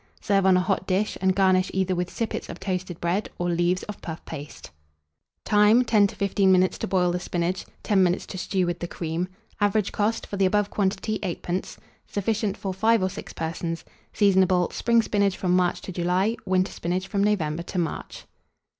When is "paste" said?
4.25-4.71